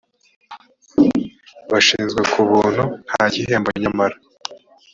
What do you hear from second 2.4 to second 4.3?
buntu nta gihembo nyamara